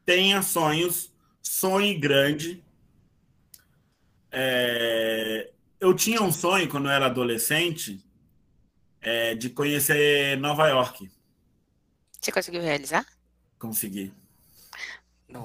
[0.05, 2.63] Tenha sonhos, sonhe grande.
[4.31, 8.03] É, eu tinha um sonho quando eu era adolescente
[9.01, 11.11] é, de conhecer Nova York.
[12.23, 13.05] Você conseguiu realizar?
[13.59, 14.13] Consegui.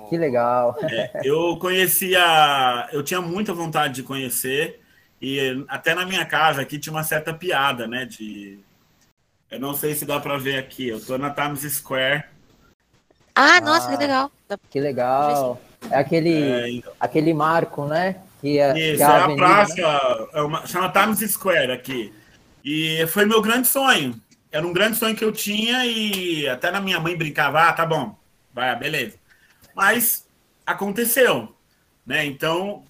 [0.10, 0.78] Que legal.
[0.84, 4.80] É, eu conhecia, eu tinha muita vontade de conhecer
[5.20, 8.06] e até na minha casa aqui tinha uma certa piada, né?
[8.06, 8.60] De,
[9.50, 10.90] eu não sei se dá para ver aqui.
[10.90, 12.26] Eu tô na Times Square.
[13.34, 14.32] Ah, nossa, ah, que legal.
[14.70, 15.60] Que legal.
[15.90, 16.94] É aquele, é, então.
[17.00, 18.18] aquele marco, né?
[18.40, 20.28] Que é, Isso, que é a, avenida, a praça, né?
[20.34, 22.14] é uma, chama Times Square aqui.
[22.64, 24.22] E foi meu grande sonho.
[24.52, 27.86] Era um grande sonho que eu tinha e até na minha mãe brincava, ah, tá
[27.86, 28.18] bom,
[28.54, 29.18] vai, beleza.
[29.76, 30.28] Mas
[30.66, 31.56] aconteceu,
[32.06, 32.26] né?
[32.26, 32.84] Então,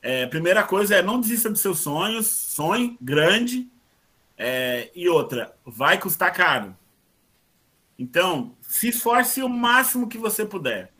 [0.00, 3.68] é, primeira coisa é não desista dos seus sonhos, sonhe grande.
[4.38, 6.76] É, e outra, vai custar caro.
[7.98, 10.92] Então, se esforce o máximo que você puder.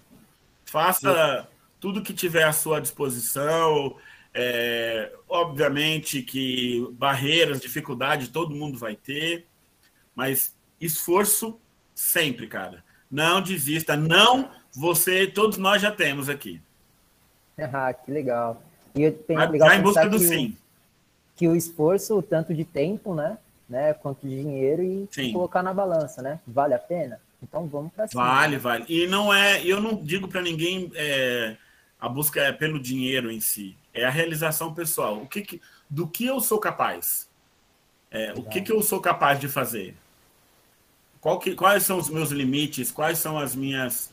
[0.65, 1.47] Faça
[1.79, 3.97] tudo que tiver à sua disposição.
[4.35, 9.47] É, obviamente que barreiras, dificuldade, todo mundo vai ter,
[10.17, 11.61] mas esforço
[11.95, 12.83] sempre, cara.
[13.11, 16.61] Não desista, não você, todos nós já temos aqui.
[17.73, 18.63] Ah, que legal.
[18.95, 20.49] E eu tenho vai, legal em busca do sim.
[20.49, 20.57] O,
[21.37, 25.33] que o esforço, tanto de tempo, né, né, quanto de dinheiro e sim.
[25.33, 26.39] colocar na balança, né?
[26.47, 27.19] Vale a pena?
[27.43, 28.23] Então vamos para cima.
[28.23, 28.85] Vale, vale.
[28.91, 31.57] E não é, eu não digo para ninguém é,
[31.99, 35.17] a busca é pelo dinheiro em si, é a realização pessoal.
[35.17, 37.27] O que, que do que eu sou capaz?
[38.11, 39.97] É, o que, que eu sou capaz de fazer?
[41.27, 42.93] Qual que, quais são os meus limites?
[42.93, 44.13] Quais são as minhas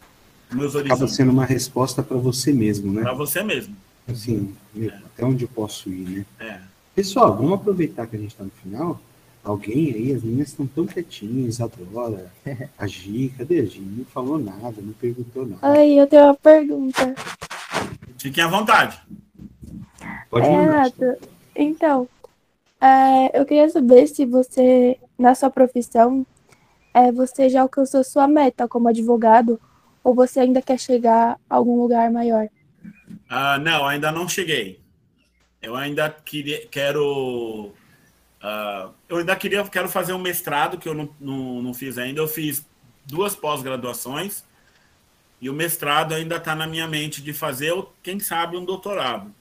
[0.51, 1.03] meus horizontes?
[1.03, 3.03] Acaba sendo uma resposta para você mesmo, né?
[3.03, 3.75] Para você mesmo.
[4.07, 4.95] Assim, meu, é.
[4.95, 6.25] até onde eu posso ir, né?
[6.39, 6.59] É.
[6.95, 8.99] Pessoal, vamos aproveitar que a gente está no final
[9.43, 12.31] Alguém aí, as meninas estão tão quietinhas, adora.
[12.79, 13.81] A Gi, cadê a Gi?
[13.81, 15.69] Não falou nada, não perguntou nada.
[15.69, 17.13] Oi, eu tenho uma pergunta.
[18.17, 18.99] Fiquem à vontade.
[20.31, 21.17] Pode é, Renato,
[21.55, 22.07] então,
[22.81, 26.25] é, eu queria saber se você, na sua profissão,
[26.93, 29.59] é, você já alcançou sua meta como advogado
[30.03, 32.47] ou você ainda quer chegar a algum lugar maior?
[33.29, 34.79] Uh, não, ainda não cheguei.
[35.61, 37.73] Eu ainda queria, quero
[38.43, 42.19] Uh, eu ainda queria, quero fazer um mestrado que eu não, não, não fiz ainda.
[42.19, 42.65] Eu fiz
[43.05, 44.43] duas pós-graduações
[45.39, 49.33] e o mestrado ainda está na minha mente de fazer, quem sabe, um doutorado.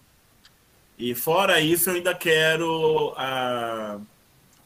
[0.96, 4.00] E fora isso, eu ainda quero uh,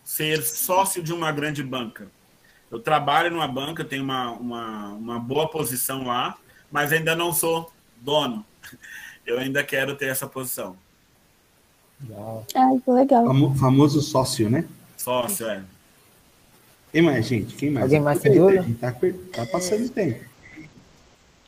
[0.05, 2.11] ser sócio de uma grande banca.
[2.77, 6.37] Eu trabalho numa banca, tenho uma, uma, uma boa posição lá,
[6.71, 8.45] mas ainda não sou dono.
[9.25, 10.77] Eu ainda quero ter essa posição.
[12.01, 12.47] Legal.
[12.55, 13.27] Ai, que legal.
[13.27, 14.67] Famo, famoso sócio, né?
[14.97, 15.65] Sócio, é.
[16.93, 17.57] Quem mais, gente?
[17.57, 17.85] Quem mais?
[17.85, 18.67] Alguém mais tem dúvida?
[18.79, 20.23] Tá, tá passando tempo.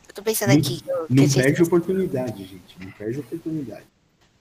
[0.08, 0.82] Eu tô pensando não, aqui.
[1.10, 2.76] Não perde oportunidade, gente.
[2.80, 3.84] Não perde oportunidade.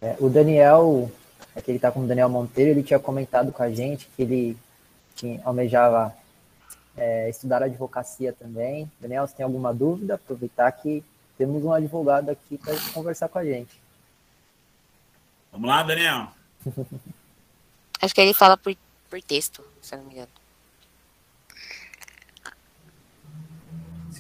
[0.01, 1.11] É, o Daniel,
[1.53, 4.57] aquele que tá com o Daniel Monteiro, ele tinha comentado com a gente que ele
[5.15, 6.15] tinha, almejava
[6.97, 8.91] é, estudar advocacia também.
[8.99, 11.03] Daniel, se tem alguma dúvida, aproveitar que
[11.37, 13.79] temos um advogado aqui para conversar com a gente.
[15.51, 16.27] Vamos lá, Daniel.
[18.01, 18.75] Acho que ele fala por,
[19.09, 20.31] por texto, se eu não me engano.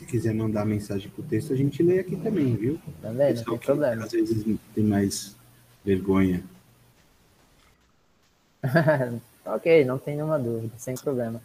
[0.07, 2.79] quiser mandar mensagem por texto, a gente lê aqui também, viu?
[3.01, 4.05] Também, não tem problema.
[4.05, 5.35] Às vezes tem mais
[5.85, 6.43] vergonha.
[9.45, 11.41] ok, não tem nenhuma dúvida, sem problema.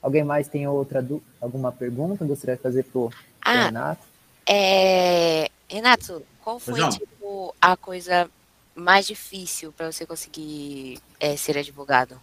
[0.00, 1.04] Alguém mais tem outra
[1.40, 2.24] alguma pergunta?
[2.24, 4.02] Gostaria de fazer para o ah, Renato?
[4.48, 5.50] É...
[5.68, 8.30] Renato, qual foi tipo, a coisa
[8.74, 12.20] mais difícil para você conseguir é, ser advogado?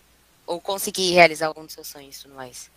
[0.47, 2.71] Ou conseguir realizar algum dos seus sonhos e tudo mais?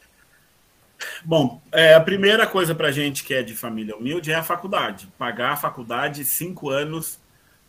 [1.24, 5.08] Bom, é, a primeira coisa para gente que é de família humilde é a faculdade.
[5.16, 7.18] Pagar a faculdade cinco anos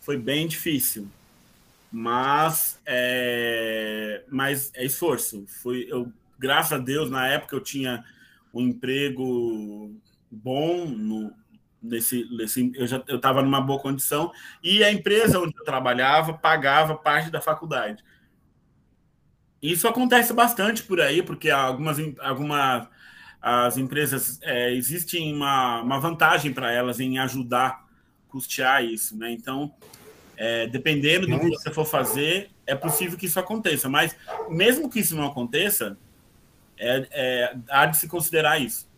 [0.00, 1.08] foi bem difícil,
[1.92, 5.44] mas é, mas é esforço.
[5.46, 6.10] Foi eu,
[6.40, 8.02] graças a Deus, na época eu tinha
[8.52, 9.94] um emprego
[10.30, 11.32] bom no,
[11.82, 16.32] nesse, nesse eu já eu estava numa boa condição e a empresa onde eu trabalhava
[16.32, 18.02] pagava parte da faculdade.
[19.62, 22.88] Isso acontece bastante por aí, porque algumas, algumas
[23.42, 27.84] as empresas é, existe uma, uma vantagem para elas em ajudar a
[28.30, 29.30] custear isso, né?
[29.30, 29.74] Então,
[30.36, 33.88] é, dependendo do que você for fazer, é possível que isso aconteça.
[33.88, 34.16] Mas
[34.48, 35.98] mesmo que isso não aconteça,
[36.80, 38.88] é, é, há de se considerar isso.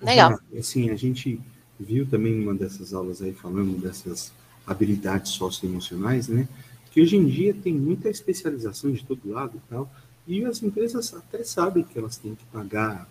[0.00, 0.38] Legal.
[0.56, 1.40] Assim, a gente
[1.78, 4.32] viu também numa dessas aulas aí falando dessas
[4.66, 6.48] habilidades socioemocionais, né?
[6.92, 9.92] Que hoje em dia tem muita especialização de todo lado e tal,
[10.26, 13.08] e as empresas até sabem que elas têm que pagar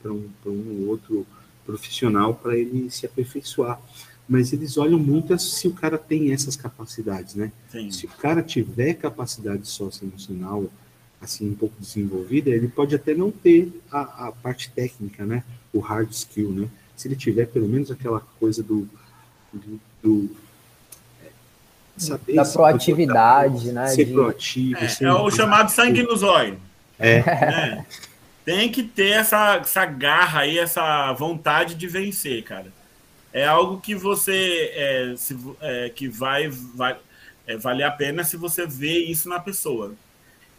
[0.00, 1.26] para um, um outro
[1.64, 3.80] profissional para ele se aperfeiçoar.
[4.28, 7.52] Mas eles olham muito se o cara tem essas capacidades, né?
[7.70, 7.90] Sim.
[7.90, 10.70] Se o cara tiver capacidade socioemocional
[11.24, 15.42] assim um pouco desenvolvida, ele pode até não ter a, a parte técnica, né?
[15.72, 16.68] O hard skill, né?
[16.96, 18.88] Se ele tiver pelo menos aquela coisa do,
[19.52, 20.30] do, do
[21.24, 21.28] é,
[21.96, 23.88] saber da proatividade, né?
[23.88, 24.12] Ser de...
[24.12, 24.78] proativo.
[24.78, 26.58] É, ser é o chamado sangue nos olhos.
[26.98, 27.16] É.
[27.16, 27.84] é
[28.44, 32.66] tem que ter essa, essa garra aí, essa vontade de vencer, cara.
[33.32, 36.96] É algo que você é, se, é, que vai, vai
[37.46, 39.94] é, valer a pena se você vê isso na pessoa.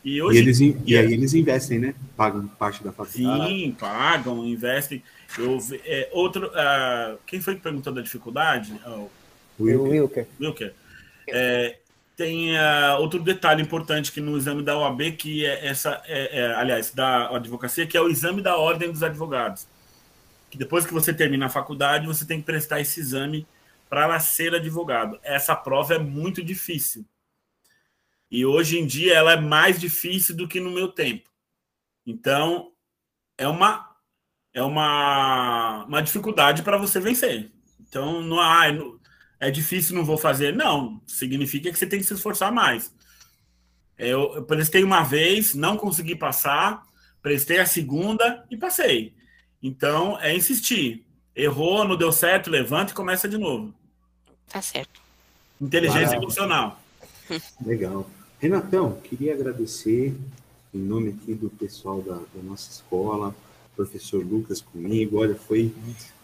[0.05, 1.95] E, hoje, e, eles, e aí eles investem, né?
[2.15, 3.49] Pagam parte da faculdade.
[3.49, 5.01] Sim, pagam, investem.
[5.35, 8.79] Eu, é, outro, uh, quem foi que perguntou da dificuldade?
[8.85, 9.07] Oh,
[9.59, 9.89] Wilker.
[9.89, 10.27] Wilker.
[10.39, 10.73] Wilker.
[11.27, 11.77] É,
[12.15, 16.53] tem uh, outro detalhe importante que no exame da OAB, que é essa, é, é,
[16.53, 19.65] aliás, da advocacia, que é o exame da ordem dos advogados.
[20.51, 23.47] Que depois que você termina a faculdade, você tem que prestar esse exame
[23.89, 25.19] para ser advogado.
[25.23, 27.03] Essa prova é muito difícil.
[28.29, 31.29] E hoje em dia ela é mais difícil do que no meu tempo.
[32.05, 32.71] Então,
[33.38, 33.95] é uma
[34.53, 37.51] é uma, uma dificuldade para você vencer.
[37.77, 38.63] Então, não há,
[39.38, 40.55] é difícil, não vou fazer.
[40.55, 42.93] Não, significa que você tem que se esforçar mais.
[43.97, 46.83] Eu, eu prestei uma vez, não consegui passar,
[47.21, 49.13] prestei a segunda e passei.
[49.61, 51.05] Então, é insistir.
[51.35, 53.73] Errou, não deu certo, levanta e começa de novo.
[54.47, 55.01] Tá certo.
[55.59, 56.81] Inteligência emocional.
[57.65, 58.09] Legal.
[58.39, 60.15] Renatão, queria agradecer
[60.73, 63.33] em nome aqui do pessoal da, da nossa escola,
[63.75, 65.19] professor Lucas comigo.
[65.19, 65.73] Olha, foi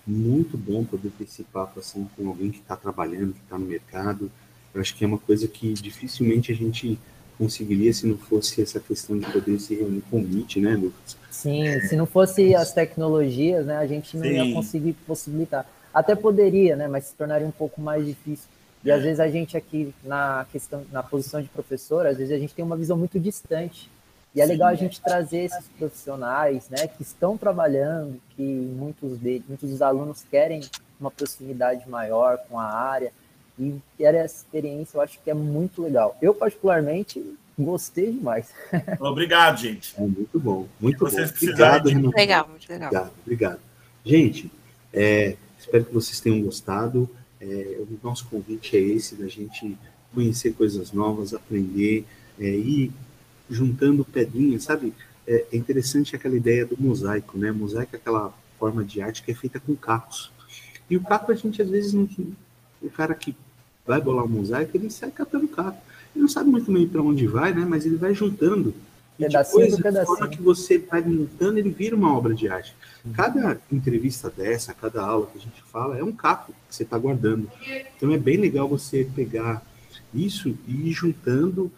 [0.06, 3.66] muito bom poder ter esse papo assim com alguém que está trabalhando, que está no
[3.66, 4.32] mercado.
[4.74, 7.00] Eu acho que é uma coisa que dificilmente a gente
[7.38, 11.18] conseguiria se não fosse essa questão de poder se reunir com o Meet, né, Lucas?
[11.30, 14.32] Sim, se não fosse as tecnologias, né, a gente não Sim.
[14.32, 15.66] ia conseguir possibilitar.
[15.94, 18.46] Até poderia, né, mas se tornaria um pouco mais difícil.
[18.84, 18.94] E é.
[18.94, 22.54] às vezes a gente aqui na questão, na posição de professor, às vezes a gente
[22.54, 23.90] tem uma visão muito distante
[24.34, 29.44] e é legal a gente trazer esses profissionais, né, que estão trabalhando, que muitos deles,
[29.48, 30.62] muitos dos alunos querem
[31.00, 33.12] uma proximidade maior com a área
[33.60, 36.18] e ter essa experiência, eu acho que é muito legal.
[36.22, 38.50] Eu particularmente gostei demais.
[39.00, 39.94] Obrigado, gente.
[39.98, 41.38] É muito bom, muito vocês bom.
[41.38, 41.96] Obrigado, de...
[41.96, 42.88] legal, muito legal.
[42.88, 43.60] Obrigado, obrigado.
[44.06, 44.52] Gente,
[44.94, 47.10] é, espero que vocês tenham gostado.
[47.42, 49.76] É, o nosso convite é esse, da gente
[50.14, 52.06] conhecer coisas novas, aprender
[52.40, 52.92] é, e
[53.50, 54.94] juntando pedrinhas, sabe?
[55.28, 57.52] É, é interessante aquela ideia do mosaico, né?
[57.52, 60.32] Mosaico é aquela forma de arte que é feita com cacos.
[60.90, 62.08] E o caco a gente às vezes não.
[62.82, 63.36] O cara que
[63.86, 65.82] vai bolar o mosaico, ele sai catando caco.
[66.14, 67.66] Ele não sabe muito bem para onde vai, né?
[67.68, 68.74] Mas ele vai juntando.
[69.26, 72.76] E depois, da forma que você vai montando, ele vira uma obra de arte.
[73.14, 76.98] Cada entrevista dessa, cada aula que a gente fala, é um caco que você está
[76.98, 77.50] guardando.
[77.96, 79.62] Então é bem legal você pegar
[80.14, 81.72] isso e ir juntando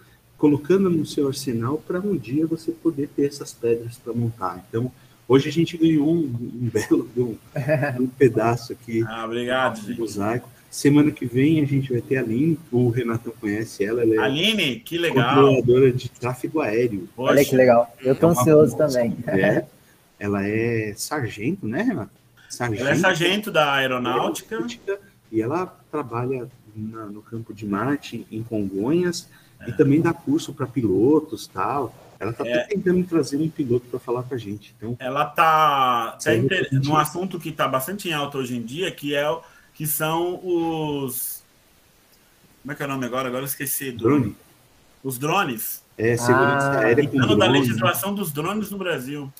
[0.43, 4.61] colocando no seu arsenal para um dia você poder ter essas pedras para montar.
[4.67, 4.91] Então,
[5.25, 7.37] hoje a gente ganhou um, um belo um,
[8.01, 10.49] um, pedaço aqui ah, obrigado, do mosaico.
[10.73, 14.01] Semana que vem a gente vai ter a Aline, o Renatão conhece ela.
[14.01, 15.35] ela é Aline, que legal.
[15.35, 17.07] Controladora de tráfego aéreo.
[17.15, 17.95] Poxa, Olha que legal.
[18.01, 19.15] Eu tô é ansioso também.
[19.27, 19.65] É,
[20.19, 22.09] ela é sargento, né, Renato?
[22.49, 24.55] sargento, ela é sargento da aeronáutica.
[24.55, 24.99] aeronáutica
[25.31, 29.69] e ela trabalha na, no campo de Marte, em Congonhas, é.
[29.69, 31.93] e também dá curso para pilotos tal.
[32.19, 32.63] Ela está é.
[32.63, 34.73] tentando trazer um piloto para falar com a gente.
[34.75, 38.89] Então, ela está tá, tá num assunto que está bastante em alta hoje em dia,
[38.89, 39.23] que é
[39.73, 41.43] que são os
[42.63, 43.27] como é que é o nome agora?
[43.27, 43.91] Agora eu esqueci.
[43.91, 44.05] Do...
[44.05, 44.35] Drone.
[45.03, 45.83] Os drones.
[45.97, 47.37] É, segurança ah, aérea com drones.
[47.37, 49.31] da legislação dos drones no Brasil.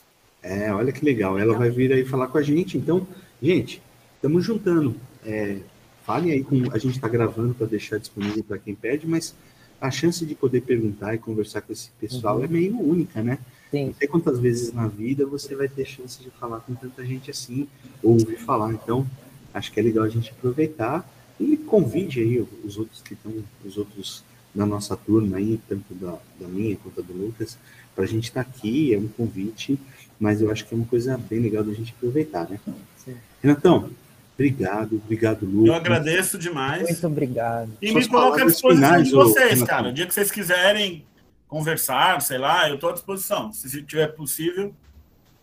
[0.42, 1.40] É, olha que legal.
[1.40, 2.78] Ela vai vir aí falar com a gente.
[2.78, 3.08] Então,
[3.42, 3.82] gente,
[4.16, 4.94] estamos juntando.
[5.26, 5.60] É,
[6.06, 6.70] falem aí com.
[6.74, 9.34] A gente está gravando para deixar disponível para quem pede, mas
[9.80, 12.44] a chance de poder perguntar e conversar com esse pessoal uhum.
[12.44, 13.40] é meio única, né?
[13.72, 13.88] Sim.
[13.88, 17.32] Não sei quantas vezes na vida você vai ter chance de falar com tanta gente
[17.32, 17.70] assim,
[18.04, 18.74] ou ouvir falar.
[18.74, 19.08] Então,
[19.54, 21.08] acho que é legal a gente aproveitar
[21.40, 23.32] e convide aí os outros que estão,
[23.66, 24.24] os outros
[24.54, 27.58] da nossa turma aí, tanto da, da minha quanto do Lucas,
[27.96, 29.80] para a gente estar tá aqui, é um convite,
[30.20, 32.60] mas eu acho que é uma coisa bem legal da gente aproveitar, né?
[32.98, 33.16] Sim.
[33.42, 33.90] Renatão,
[34.36, 35.68] obrigado, obrigado, Lucas.
[35.68, 36.84] Eu agradeço demais.
[36.84, 37.72] Muito obrigado.
[37.82, 39.90] E Suas me coloco à disposição finais, de vocês, cara.
[39.90, 41.04] O dia que vocês quiserem
[41.48, 43.52] conversar, sei lá, eu estou à disposição.
[43.52, 44.74] Se tiver possível.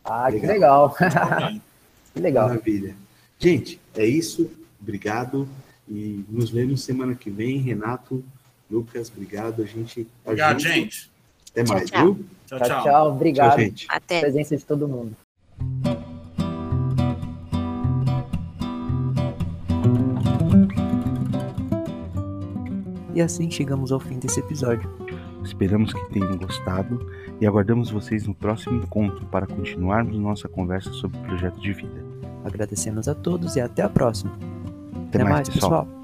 [0.04, 0.96] Ah, que legal.
[2.14, 2.48] que legal.
[2.48, 2.96] Maravilha.
[3.40, 4.50] Gente, é isso.
[4.80, 5.48] Obrigado.
[5.88, 7.58] E nos vemos semana que vem.
[7.58, 8.22] Renato,
[8.70, 9.62] Lucas, obrigado.
[9.62, 10.04] A gente.
[10.04, 10.74] Tá obrigado, junto.
[10.74, 11.10] gente.
[11.50, 12.04] Até tchau, mais, tchau.
[12.04, 12.26] viu?
[12.46, 12.82] Tchau, tchau.
[12.84, 13.50] tchau obrigado.
[13.50, 13.86] Tchau, gente.
[13.88, 14.20] Até.
[14.20, 15.16] Presença de todo mundo.
[23.14, 24.88] E assim chegamos ao fim desse episódio.
[25.42, 27.10] Esperamos que tenham gostado
[27.40, 32.09] e aguardamos vocês no próximo encontro para continuarmos nossa conversa sobre o projeto de vida.
[32.44, 34.32] Agradecemos a todos e até a próxima.
[35.08, 35.84] Até, até mais, mais, pessoal.
[35.84, 35.99] pessoal.